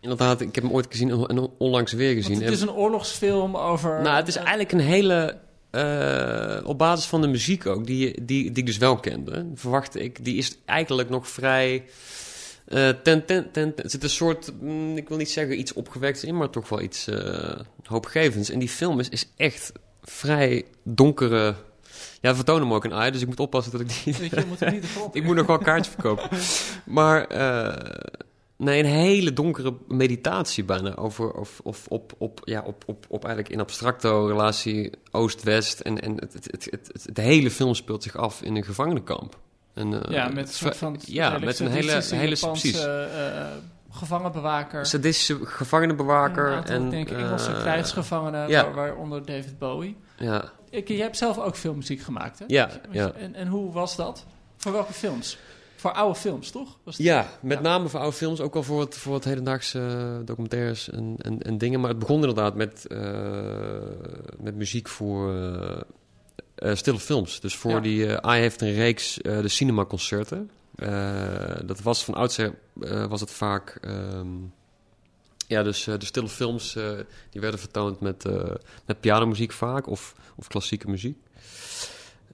[0.00, 2.32] inderdaad, ik heb hem ooit gezien en on- onlangs weer gezien.
[2.32, 4.02] Want het is een oorlogsfilm over...
[4.02, 5.38] Nou, het is eigenlijk een hele.
[5.70, 10.00] eh, op basis van de muziek ook, die, die, die ik dus wel kende, verwachtte
[10.00, 10.24] ik.
[10.24, 11.84] Die is eigenlijk nog vrij.
[12.66, 16.24] eh, ten, ten, ten, er zit een soort, mm, ik wil niet zeggen iets opgewekts
[16.24, 18.50] in, maar toch wel iets eh, hoopgevends.
[18.50, 21.54] En die film is, is echt vrij donkere.
[22.20, 24.14] Ja, we vertonen hem ook een eye, dus ik moet oppassen dat ik die.
[24.30, 26.28] Je, moet niet ik moet nog wel een kaartje verkopen.
[26.84, 27.26] Maar
[28.56, 33.24] nee, een hele donkere meditatie bijna over of, of op, op, ja, op, op, op
[33.24, 35.80] eigenlijk in abstracto relatie Oost-West.
[35.80, 36.68] En, en het, het,
[37.04, 39.38] het, hele film speelt zich af in een gevangenenkamp.
[39.74, 41.00] En, eh, Ja, met een soort van...
[41.04, 42.84] ja, met een hele, hele precies.
[42.84, 43.46] eh,
[43.90, 44.86] gevangenbewaker.
[44.86, 46.62] Sadistische gevangenenbewaker.
[46.64, 49.96] En, denk ik Engelse eh, krijgsgevangenen, waaronder David Bowie.
[50.18, 52.44] Ja, Ik, je hebt zelf ook filmmuziek gemaakt, hè?
[52.48, 53.12] Ja, ja.
[53.12, 54.26] En, en hoe was dat?
[54.56, 55.38] Voor welke films?
[55.86, 56.78] Voor oude films, toch?
[56.84, 57.62] Was het- ja met Ja.
[57.62, 58.40] name voor oude films.
[58.40, 61.80] Ook wel voor het, voor het hedendaagse eh, documentaires en, en, en dingen.
[61.80, 62.98] Maar het begon inderdaad met, eh,
[64.38, 65.34] met muziek voor
[66.54, 67.40] eh, stille films.
[67.40, 67.80] Dus voor Ja.
[67.80, 68.18] die...
[68.20, 70.50] AI heeft een reeks, de cinemaconcerten.
[71.64, 72.54] Dat was van oudsher
[73.08, 73.78] was het vaak...
[73.80, 74.28] ehm,
[75.48, 76.72] ja, dus de stille films
[77.30, 78.50] die werden vertoond met, eh
[78.86, 81.18] met pianomuziek vaak of, of klassieke muziek.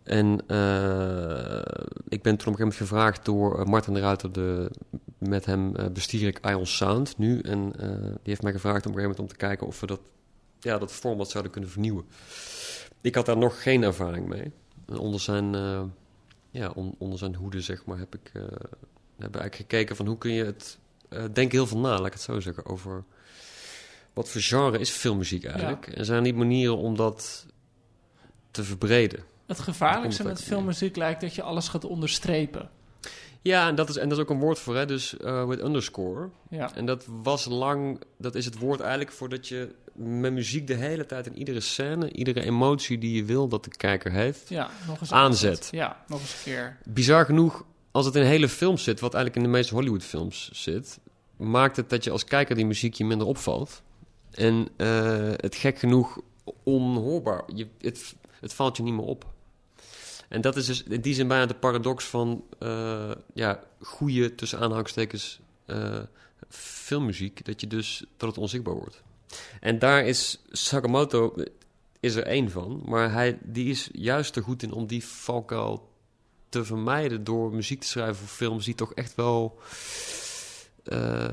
[0.03, 1.63] En eh,
[2.09, 4.71] ik ben toen op een gegeven moment gevraagd door eh, Martin de Ruiter, de,
[5.19, 7.41] met hem eh, bestier ik Ion Sound nu.
[7.41, 7.71] En
[8.13, 10.01] die heeft mij gevraagd op een gegeven moment om te kijken of we dat,
[10.61, 12.05] ja, dat format zouden kunnen vernieuwen.
[13.01, 14.53] Ik had daar nog geen ervaring mee.
[14.87, 15.55] En onder zijn,
[16.51, 18.31] ja, on- onder zijn hoede, zeg maar, heb ik,
[19.19, 20.79] hebben eigenlijk gekeken van hoe kun je het...
[21.33, 23.05] denk heel veel na, laat ik het zo zeggen, over
[24.13, 25.87] wat voor genre is filmmuziek eigenlijk.
[25.87, 27.47] En zijn er niet manieren om dat
[28.51, 29.25] te verbreden?
[29.57, 32.71] Het gevaarlijkste met filmmuziek lijkt dat je alles gaat onderstrepen.
[33.43, 34.87] Ja, en dat is, en dat is ook een woord voor, hè?
[34.87, 36.29] dus eh with underscore.
[36.51, 40.67] Ja, En dat was lang, dat is het woord eigenlijk voor dat je met muziek
[40.67, 44.49] de hele tijd in iedere scène, iedere emotie die je wil dat de kijker heeft,
[44.49, 45.69] ja nog eens Aanzet.
[45.71, 46.77] Ja, nog eens een keer.
[46.85, 50.99] bizar genoeg, als het in hele films zit, wat eigenlijk in de meeste Hollywood-films zit,
[51.37, 53.83] maakt het dat je als kijker die muziek je minder opvalt.
[54.31, 56.21] En eh, het gek genoeg
[56.63, 57.43] onhoorbaar.
[57.55, 59.32] Je, het, het valt je niet meer op.
[60.33, 64.59] En dat is dus in die zin bijna de paradox van eh, ja, goede, tussen
[64.59, 65.99] aanhangstekens, eh,
[66.49, 67.45] filmmuziek.
[67.45, 69.03] Dat je dus, dat het onzichtbaar wordt.
[69.61, 71.35] En daar is Sakamoto
[72.01, 72.83] is er één van.
[72.85, 75.91] Maar hij, die is juist er goed in om die valkuil
[76.49, 79.59] te vermijden door muziek te schrijven voor films die toch echt wel
[80.85, 81.29] eh,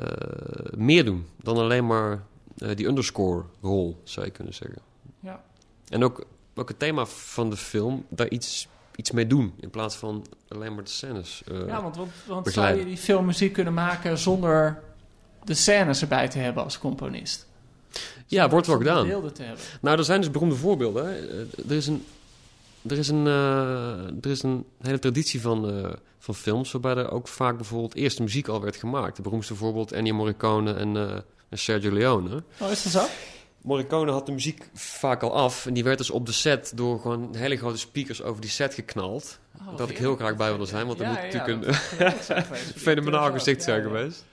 [0.76, 2.24] meer doen dan alleen maar
[2.58, 4.82] eh, die underscore rol, zou je kunnen zeggen.
[5.20, 5.44] Ja.
[5.90, 8.68] En ook, ook het thema van de film, daar iets,
[9.00, 11.42] iets mee doen in plaats van alleen maar de scènes.
[11.52, 14.82] eh, Ja, want, want, want zou je die filmmuziek kunnen maken zonder
[15.44, 17.48] de scènes erbij te hebben als componist?
[18.26, 19.06] Ja, wordt wel gedaan.
[19.06, 19.62] te hebben.
[19.82, 21.06] Nou, er zijn dus beroemde voorbeelden.
[21.06, 21.28] Hè.
[21.28, 22.06] Eh, Er is een,
[22.88, 25.86] er is een, eh, er is een hele traditie van,
[26.20, 29.16] van films waarbij er ook vaak bijvoorbeeld eerst de muziek al werd gemaakt.
[29.16, 30.96] De beroemdste voorbeeld Ennio Morricone en,
[31.50, 32.44] en Sergio Leone.
[32.60, 33.06] Oh, is dat zo?
[33.62, 37.00] Morricone had de muziek vaak al af en die werd dus op de set door
[37.00, 39.40] gewoon hele grote speakers over die set geknald.
[39.68, 41.66] Oh, dat ik heel graag bij willen zijn, want dat Ja, moet ja, natuurlijk
[41.98, 42.44] dat een
[42.82, 44.26] fenomenaal gezicht zijn geweest.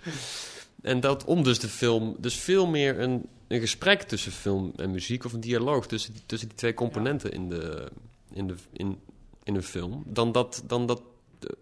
[0.83, 4.91] En dat om dus de film, dus veel meer een, een gesprek tussen film en
[4.91, 7.89] muziek, of een dialoog tussen, die- tussen die twee componenten in, de,
[8.33, 8.99] in, de, in,
[9.43, 11.03] in een film, dan dat, dan, dat,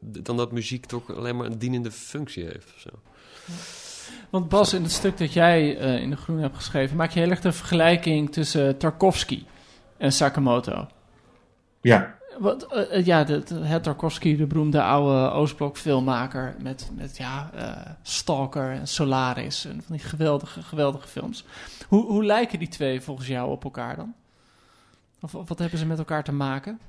[0.00, 2.72] dan dat muziek toch alleen maar een dienende functie heeft.
[2.76, 2.88] Of zo.
[4.30, 7.20] Want Bas, in het stuk dat jij eh, in de Groen hebt geschreven, maak je
[7.20, 9.44] heel erg de vergelijking tussen Tarkovsky
[9.96, 10.86] en Sakamoto.
[11.80, 17.50] Ja, Wat, eh, eh, ja, de, Tarkovsky, de beroemde oude Oostblok filmmaker met, met ja,
[17.54, 21.44] eh, Stalker en Solaris en van die geweldige, geweldige films.
[21.88, 24.14] Hoe, hoe lijken die twee volgens jou op elkaar dan?
[25.20, 26.80] Of, of wat hebben ze met elkaar te maken?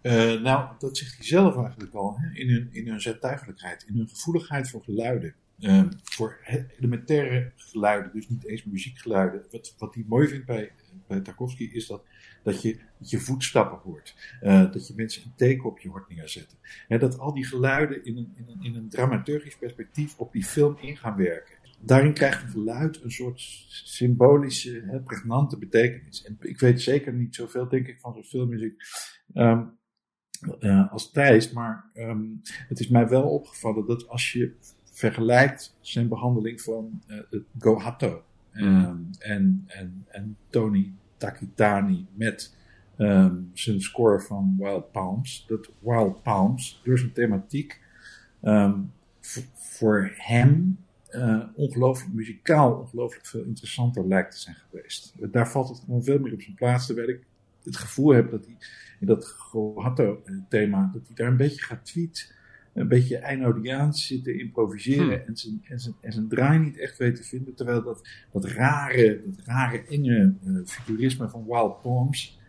[0.00, 2.16] Eh, nou, dat zegt hij zelf eigenlijk al.
[2.18, 2.40] Hè?
[2.40, 5.34] In, hun, in hun zettuigelijkheid, in hun gevoeligheid voor geluiden.
[5.62, 6.38] Eh, voor
[6.78, 9.44] elementaire geluiden, dus niet eens muziekgeluiden.
[9.50, 10.72] Wat, wat hij mooi vindt bij,
[11.06, 12.04] bij Tarkovsky is dat,
[12.42, 14.36] dat, je, dat je voetstappen hoort.
[14.40, 16.58] Eh, dat je mensen een teken op je hoort neerzetten.
[16.88, 20.44] Hè, dat al die geluiden in een, in, een, in een dramaturgisch perspectief op die
[20.44, 21.54] film in gaan werken.
[21.80, 26.24] Daarin krijgt een geluid een soort symbolische, pregnante betekenis.
[26.24, 28.82] En ik weet zeker niet zoveel, denk ik, van zo'n filmmuziek.
[29.32, 29.64] Ehm,
[30.58, 32.24] eh, als Thijs, maar ehm,
[32.68, 34.56] het is mij wel opgevallen dat als je
[34.92, 38.22] vergelijkt zijn behandeling van eh, het Gohato.
[38.52, 42.56] Ehm, en, en, en Tony Takitani met
[42.96, 47.80] ehm, zijn score van Wild Palms, dat Wild Palms door zijn thematiek
[48.40, 48.80] ehm,
[49.54, 50.78] voor hem
[51.08, 55.14] eh, ongelooflijk muzikaal, ongelooflijk veel interessanter lijkt te zijn geweest.
[55.32, 57.24] Daar valt het gewoon veel meer op zijn plaats, terwijl ik
[57.62, 58.56] het gevoel heb dat hij
[59.00, 62.34] in dat Gohatto-thema, dat hij daar een beetje gaat tweet,
[62.72, 66.98] een beetje Einodeaans zit te improviseren en, zijn, en, zijn, en zijn draai niet echt
[66.98, 72.40] weet te vinden, terwijl dat, dat rare, dat rare enge eh, futurisme van Wild Palms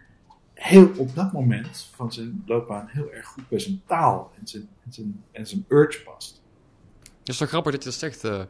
[0.53, 4.67] heel op dat moment van zijn loopbaan heel erg goed bij zijn taal en zijn,
[4.85, 6.41] en zijn, en zijn urge past.
[7.19, 8.41] Het is toch grappig dat je dat zegt, eh,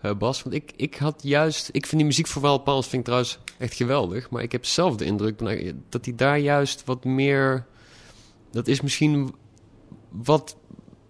[0.00, 0.42] eh, Bas.
[0.42, 1.68] Want ik, ik had juist...
[1.72, 4.30] Ik vind die muziek voor Wild Palms vind ik trouwens echt geweldig.
[4.30, 5.38] Maar ik heb zelf de indruk
[5.88, 7.66] dat hij daar juist wat meer...
[8.50, 9.34] Dat is misschien
[10.08, 10.56] wat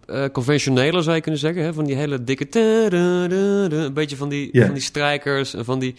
[0.07, 1.63] eh conventioneler, zou je kunnen zeggen.
[1.63, 1.73] Hè?
[1.73, 2.59] Van die hele dikke...
[2.59, 5.95] Een beetje van die, van die strijkers en van die...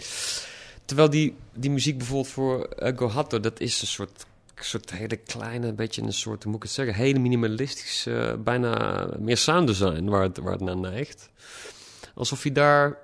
[0.85, 5.15] Terwijl die, die muziek bijvoorbeeld voor eh, Go Hatto, dat is een soort, soort hele
[5.15, 9.67] kleine, beetje een soort, hoe moet ik het zeggen, hele minimalistische, eh, bijna meer sound
[9.67, 11.29] design waar het, waar het naar neigt.
[12.13, 12.97] Alsof hij daar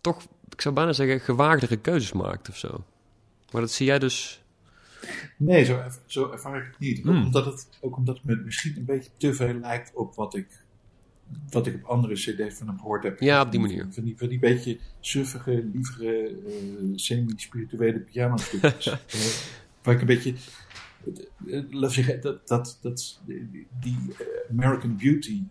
[0.00, 2.84] toch, ik zou bijna zeggen, gewaagdere keuzes maakt of zo.
[3.50, 4.42] Maar dat zie jij dus...
[5.36, 6.98] Nee, zo, zo ervaar ik het niet.
[6.98, 7.24] Ook, Hmm.
[7.24, 10.46] omdat het, ook omdat het me misschien een beetje te veel lijkt op wat ik,
[11.50, 13.20] wat ik op andere cd's van hem gehoord heb.
[13.20, 13.86] Ja, op die manier.
[13.90, 18.86] Van die, van die beetje suffige, lievere, eh, semi-spirituele pianostukjes.
[18.86, 19.20] Eh,
[19.82, 20.34] waar ik een beetje...
[21.70, 25.42] Laat zeggen, dat, dat, dat, die, die, eh, American Beauty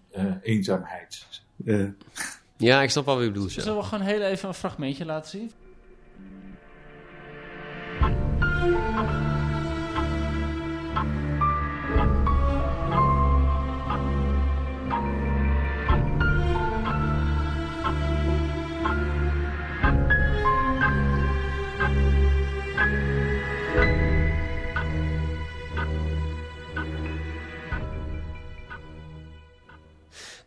[0.42, 1.26] eenzaamheid.
[1.66, 1.86] Eh,
[2.58, 3.52] Ja, ik snap wel wat je bedoelt.
[3.52, 5.52] Zullen we gewoon heel even een fragmentje laten zien?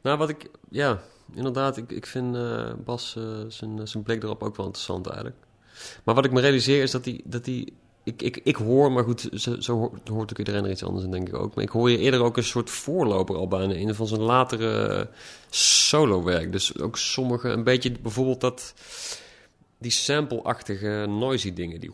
[0.03, 0.51] Nou, wat ik...
[0.69, 1.03] Ja,
[1.35, 5.37] inderdaad, ik, ik vind eh, Bas eh, zijn, zijn blik erop ook wel interessant eigenlijk.
[6.05, 7.21] Maar wat ik me realiseer is dat hij...
[7.25, 7.69] Dat hij
[8.05, 11.05] ik, ik, ik hoor, maar goed, zo, zo hoort, hoort ook iedereen er iets anders
[11.05, 11.55] in, denk ik ook.
[11.55, 14.87] Maar ik hoor je eerder ook een soort voorloper al bijna in van zijn latere
[14.87, 15.07] eh,
[15.51, 16.53] solo-werk.
[16.53, 18.75] Dus ook sommige, een beetje bijvoorbeeld dat...
[19.79, 21.91] Die sample-achtige noisy dingen, die...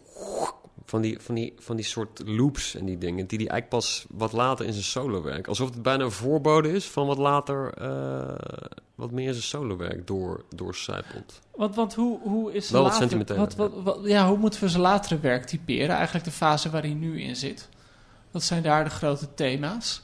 [0.88, 4.06] Van die, van, die, van die soort loops en die dingen, die hij eigenlijk pas
[4.10, 5.48] wat later in zijn solo-werk...
[5.48, 10.06] Alsof het bijna een voorbode is van wat later, eh, wat meer in zijn solo-werk
[10.06, 11.40] door, doorcijpelt.
[11.56, 14.68] Want, want hoe, hoe is Wel wat sentimenteel, wat, wat, wat- ja, hoe moeten we
[14.68, 15.96] zijn latere werk typeren?
[15.96, 17.68] Eigenlijk de fase waar hij nu in zit.
[18.30, 20.02] Wat zijn daar de grote thema's?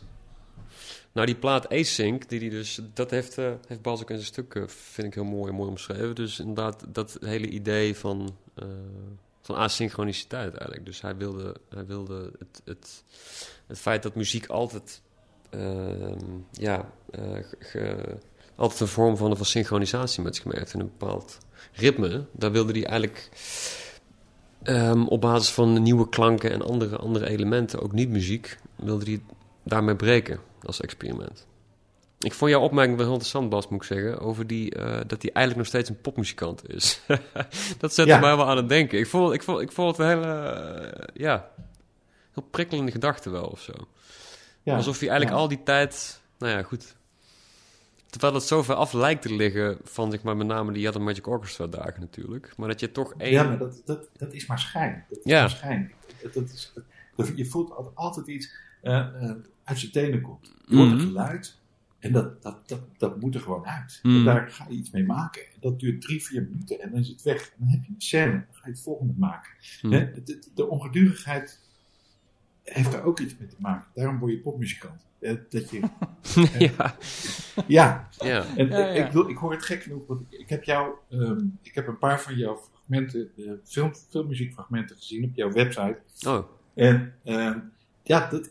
[1.12, 4.28] Nou, die plaat Async, die die dus, dat heeft, eh, heeft Bas ook in zijn
[4.28, 6.14] stuk, eh, vind ik heel mooi, mooi omschreven.
[6.14, 8.36] Dus inderdaad, dat hele idee van,
[9.44, 10.86] van asynchroniciteit eigenlijk.
[10.86, 13.04] Dus hij wilde, hij wilde het, het,
[13.66, 15.02] het feit dat muziek altijd,
[15.50, 17.98] ehm, ja, eh,
[18.56, 21.38] altijd een vorm van, van synchronisatie met zich mee heeft in een bepaald
[21.72, 22.24] ritme.
[22.32, 23.28] Daar wilde hij eigenlijk
[24.62, 29.22] ehm, op basis van nieuwe klanken en andere, andere elementen, ook niet muziek, wilde hij
[29.62, 31.46] daarmee breken als experiment.
[32.24, 35.22] Ik vond jouw opmerking wel heel interessant, Bas, moet ik zeggen, over die, eh, dat
[35.22, 37.00] hij eigenlijk nog steeds een popmuzikant is.
[37.78, 38.18] dat zette Ja.
[38.20, 38.98] mij wel aan het denken.
[38.98, 41.50] Ik vond, ik vond, ik vond het een hele, eh, ja,
[42.32, 43.72] heel prikkelende gedachte wel of zo.
[44.62, 46.94] ja, Alsof hij eigenlijk al die tijd, nou ja, goed.
[48.10, 51.02] Terwijl het zo ver af lijkt te liggen van, zeg maar, met name die Yellow
[51.02, 52.52] Magic Orchestra dagen natuurlijk.
[52.56, 53.32] Maar dat je toch één...
[53.32, 55.04] Ja, maar dat, dat, dat is maar schijn.
[55.08, 55.40] Dat is Ja.
[55.40, 55.92] maar schijn.
[56.22, 56.72] Dat, dat is,
[57.16, 58.50] dat- je voelt altijd, iets
[58.82, 59.08] eh,
[59.64, 60.52] uit zijn tenen komt.
[60.66, 61.06] Je hoort een Mhm.
[61.06, 61.56] geluid
[62.04, 64.00] en dat, dat, dat, dat moet er gewoon uit.
[64.02, 65.42] En daar ga je iets mee maken.
[65.42, 67.48] En dat duurt drie, vier minuten en dan is het weg.
[67.48, 68.30] En dan heb je een scène.
[68.32, 69.50] Dan ga je het volgende maken.
[69.80, 69.92] Hmm.
[69.92, 70.12] Hè?
[70.12, 71.60] De, de- de ongedurigheid
[72.62, 73.86] heeft daar ook iets mee te maken.
[73.94, 75.06] Daarom word je popmuzikant.
[75.18, 75.80] Eh, Dat je,
[76.58, 76.96] ja,
[77.66, 78.44] ja, ja.
[78.56, 79.06] en Ja, ik- ja.
[79.06, 81.86] Ik, wil- ik hoor het gek genoeg, want ik, ik heb jou, ehm, ik heb
[81.86, 85.98] een paar van jouw fragmenten, eh, film, filmmuziekfragmenten gezien op jouw website.
[86.26, 87.58] Oh, En ehm,
[88.02, 88.50] ja, dat,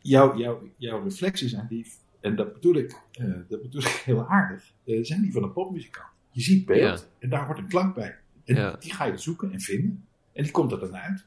[0.00, 1.86] jouw, jouw, jouw reflecties aan die,
[2.20, 5.52] en dat bedoel ik, eh, dat bedoel ik heel aardig, eh, zijn die van een
[5.52, 6.08] popmuzikant.
[6.30, 7.06] Je ziet beeld Ja.
[7.18, 8.16] en daar wordt een klank bij.
[8.44, 8.76] En Ja.
[8.80, 10.04] die ga je zoeken en vinden.
[10.32, 11.24] En die komt er dan uit.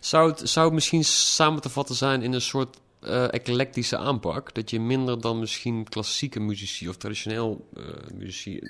[0.00, 4.54] Zou het, zou het misschien samen te vatten zijn in een soort eh, eclectische aanpak?
[4.54, 7.68] Dat je minder dan misschien klassieke muzici of traditioneel
[8.14, 8.60] muzici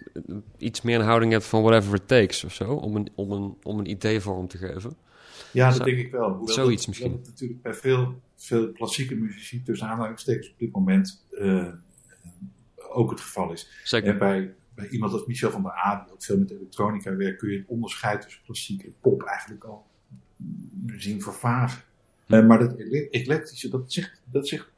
[0.59, 3.57] iets meer een houding hebt van whatever it takes of zo, om een, om een,
[3.63, 4.97] om een idee vorm te geven?
[5.53, 6.31] Ja, dat denk ik wel.
[6.31, 7.13] Hoewel zoiets dat, misschien.
[7.13, 11.73] Dat natuurlijk bij veel, veel klassieke muzici, tussen aanhalingstekens op dit moment, eh,
[12.91, 13.71] ook het geval is.
[13.85, 14.09] Zeker.
[14.09, 17.39] En bij, bij iemand als Michel van der A, die ook veel met elektronica werkt,
[17.39, 19.87] kun je het onderscheid tussen klassiek en pop eigenlijk al
[20.87, 21.83] zien vervagen.
[22.27, 24.71] Eh, maar dat ele- eclectische, dat zegt, dat zegt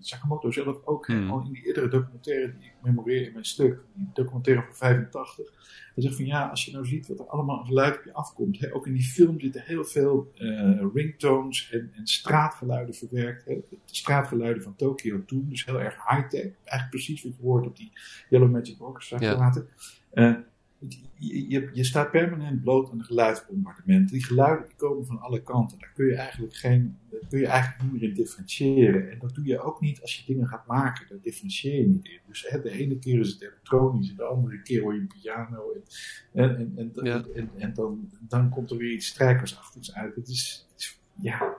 [0.00, 1.30] Sakamoto zelf ook Hmm.
[1.30, 5.52] al in die eerdere documentaire die ik memoreer in mijn stuk, die documentaire van 85.
[5.94, 8.12] Hij zegt van ja, als je nou ziet wat er allemaal aan geluid op je
[8.12, 8.60] afkomt.
[8.60, 13.44] Hè, ook in die film zitten heel veel eh, ringtones en, en straatgeluiden verwerkt.
[13.44, 16.42] Hè, de straatgeluiden van Tokio toen, dus heel erg high-tech.
[16.42, 17.92] Eigenlijk precies wat je hoort op die
[18.28, 19.52] Yellow Magic Orchestra Ja.
[20.10, 20.34] Eh,
[21.18, 24.14] je, je, staat permanent bloot aan de geluidsbombardementen.
[24.16, 25.78] Die geluiden die komen van alle kanten.
[25.78, 26.96] Daar kun je eigenlijk geen,
[27.28, 29.10] kun je eigenlijk niet meer in differentiëren.
[29.10, 31.06] En dat doe je ook niet als je dingen gaat maken.
[31.08, 32.18] Daar differentieer je niet in.
[32.28, 35.12] Dus hè, de ene keer is het elektronisch, en de andere keer hoor je een
[35.22, 35.72] piano.
[35.72, 35.82] En,
[36.32, 37.24] en, en, en, Ja.
[37.34, 40.14] en, en dan, dan komt er weer iets strijkersachtigs uit.
[40.14, 41.54] Het is, het is ja,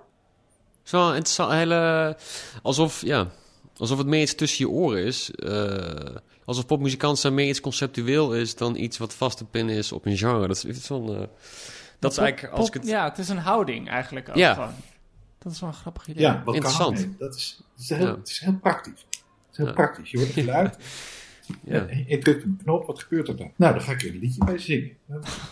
[0.83, 2.17] Zo, het is een hele...
[2.61, 3.31] Alsof, ja...
[3.77, 5.31] alsof het meer iets tussen je oren is.
[5.31, 9.91] eh, alsof popmuzikant zijn meer iets conceptueel is dan iets wat vast te pinnen is
[9.91, 10.47] op een genre.
[10.47, 11.15] Dat is zo'n.
[11.15, 11.27] eh,
[11.99, 12.85] dat is eigenlijk als ik het.
[12.87, 14.53] Ja, het is een houding eigenlijk ook Ja.
[14.53, 14.73] gewoon.
[15.39, 16.21] Dat is wel een grappig idee.
[16.21, 16.99] Ja, wat Interessant.
[17.01, 17.15] kan?
[17.19, 18.15] Dat is, dat is heel, Ja.
[18.15, 19.05] Het is heel praktisch.
[19.09, 19.19] Het
[19.51, 19.71] is heel Ja.
[19.73, 20.11] praktisch.
[20.11, 20.77] Je hoort een geluid.
[21.63, 21.85] Ja.
[21.85, 23.51] en Je drukt een knop, wat gebeurt er dan?
[23.55, 24.91] Nou, dan ga ik er een liedje bij zingen.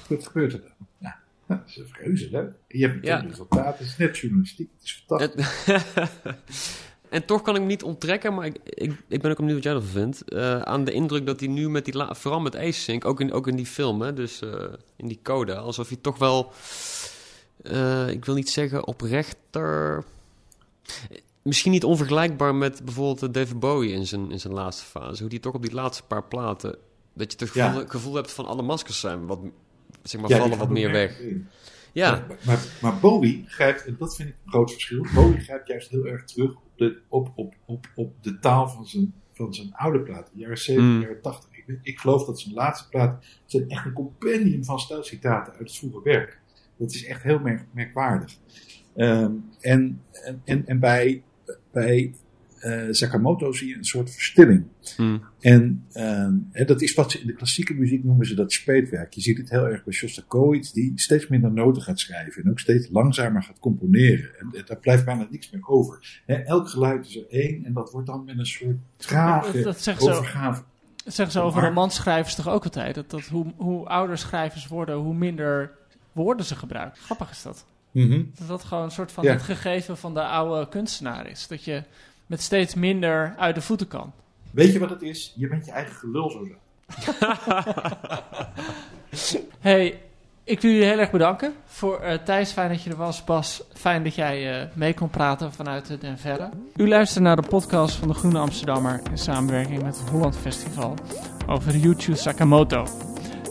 [0.08, 0.88] Wat gebeurt er dan?
[0.98, 1.16] Nou,
[1.48, 2.52] nou, dat is reuze leuk.
[2.68, 3.18] En je hebt Ja.
[3.22, 3.78] het resultaat.
[3.78, 4.70] Het is net journalistiek.
[4.80, 5.64] Het is fantastisch.
[7.14, 9.64] En, toch kan ik me niet onttrekken, maar ik, ik, ik ben ook benieuwd wat
[9.64, 10.22] jij ervan vindt.
[10.30, 13.34] eh, aan de indruk dat hij nu met die, vooral met Ace Sync, ook in,
[13.34, 14.64] ook in die film, hè, dus eh,
[14.96, 16.52] in die coda, alsof hij toch wel,
[17.64, 20.04] eh, ik wil niet zeggen oprechter,
[21.42, 25.22] misschien niet onvergelijkbaar met bijvoorbeeld David Bowie in zijn, in zijn laatste fase.
[25.22, 26.76] Hoe die toch op die laatste paar platen,
[27.14, 27.88] dat je het gevoel, Ja.
[27.88, 29.40] gevoel hebt van alle maskers zijn wat,
[30.04, 31.20] zeg maar, Ja, vallen wat er meer weg.
[31.20, 31.48] in.
[31.92, 35.06] Ja, Maar, maar, maar Bowie grijpt, en dat vind ik een groot verschil.
[35.14, 39.14] Bowie grijpt juist heel erg terug de, op, op, op, op de taal van zijn,
[39.32, 40.34] van zijn oude platen.
[40.38, 41.02] Jaren 70, Mm.
[41.02, 41.50] jaren 80.
[41.52, 45.78] Ik, ik geloof dat zijn laatste plaat zijn echt een compendium van stijlcitaten uit het
[45.78, 46.42] vroege werk.
[46.78, 48.38] Dat is echt heel merk, merkwaardig.
[48.96, 51.24] Ehm, en, en, en, en bij,
[51.72, 52.14] bij
[52.64, 54.64] eh, Sakamoto zie je een soort verstilling.
[54.96, 55.18] Hm.
[55.40, 56.34] En ehm,
[56.66, 59.14] dat is wat ze in de klassieke muziek noemen ze dat speetwerk.
[59.14, 62.60] Je ziet het heel erg bij Shostakovich, die steeds minder noten gaat schrijven en ook
[62.60, 64.30] steeds langzamer gaat componeren.
[64.40, 66.22] En, en daar blijft bijna niks meer over.
[66.26, 69.64] Hè, elk geluid is er één en dat wordt dan met een soort trage Dat,
[69.64, 70.64] dat zeggen ze, overgave.
[71.04, 72.96] dat zeggen ze over romanschrijvers toch ook altijd.
[72.96, 75.72] Dat, dat hoe, hoe ouder schrijvers worden, hoe minder
[76.12, 77.02] woorden ze gebruiken.
[77.02, 77.66] Grappig is dat.
[77.92, 78.24] Mhm.
[78.38, 79.32] Dat dat gewoon een soort van Ja.
[79.32, 81.48] het gegeven van de oude kunstenaar is.
[81.48, 81.84] Dat je
[82.26, 84.14] met steeds minder uit de voeten kan.
[84.52, 85.34] Weet je wat het is?
[85.36, 86.56] Je bent je eigen gelul zo zo.
[89.60, 90.02] Hey,
[90.44, 91.54] ik wil jullie heel erg bedanken.
[91.66, 93.24] Voor eh, Thijs, fijn dat je er was.
[93.24, 96.50] Bas, fijn dat jij eh, mee kon praten vanuit de Den Verre.
[96.76, 100.96] U luistert naar de podcast van de Groene Amsterdammer in samenwerking met het Holland Festival
[101.48, 102.88] over Ryuichi Sakamoto.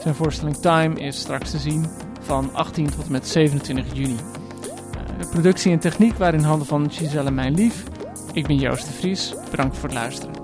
[0.01, 1.87] Zijn voorstelling Time is straks te zien
[2.21, 4.17] van 18 tot en met 27 juni.
[4.17, 7.85] Eh, de productie en techniek waren in handen van Giselle Mijn Lief.
[8.33, 9.35] Ik ben Joost de Vries.
[9.51, 10.35] Bedankt voor het luisteren.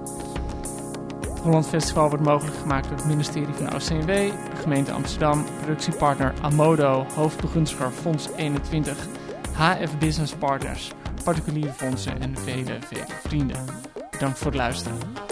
[1.21, 6.35] Het Holland Festival wordt mogelijk gemaakt door het ministerie van OCW, de gemeente Amsterdam, productiepartner
[6.43, 9.07] Amodo, hoofdbegunstiger Fonds 21,
[9.53, 10.93] HF Business Partners,
[11.25, 13.65] particuliere fondsen en vele, vele vrienden.
[14.11, 15.28] Bedankt voor het luisteren.